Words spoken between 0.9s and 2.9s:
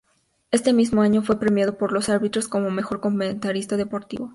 año fue premiado por los árbitros como el